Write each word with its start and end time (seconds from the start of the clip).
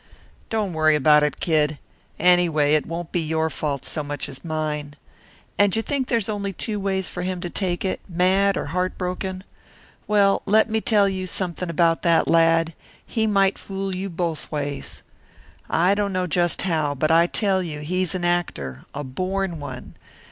"Don't 0.49 0.73
worry 0.73 0.95
about 0.95 1.21
it, 1.21 1.39
Kid. 1.39 1.77
Anyway, 2.19 2.73
it 2.73 2.87
won't 2.87 3.11
be 3.11 3.19
your 3.21 3.51
fault 3.51 3.85
so 3.85 4.01
much 4.01 4.27
as 4.27 4.43
mine. 4.43 4.95
And 5.59 5.75
you 5.75 5.83
think 5.83 6.07
there's 6.07 6.27
only 6.27 6.53
two 6.53 6.79
ways 6.79 7.07
for 7.07 7.21
him 7.21 7.39
to 7.41 7.51
take 7.51 7.85
it, 7.85 8.01
mad 8.09 8.57
or 8.57 8.65
heart 8.73 8.97
broken? 8.97 9.43
Well, 10.07 10.41
let 10.47 10.71
me 10.71 10.81
tell 10.81 11.07
you 11.07 11.27
something 11.27 11.69
about 11.69 12.01
that 12.01 12.27
lad 12.27 12.73
he 13.05 13.27
might 13.27 13.59
fool 13.59 13.95
you 13.95 14.09
both 14.09 14.51
ways. 14.51 15.03
I 15.69 15.93
don't 15.93 16.13
know 16.13 16.25
just 16.25 16.63
how, 16.63 16.95
but 16.95 17.11
I 17.11 17.27
tell 17.27 17.61
you 17.61 17.81
he's 17.81 18.15
an 18.15 18.25
actor, 18.25 18.85
a 18.95 19.03
born 19.03 19.59
one. 19.59 19.93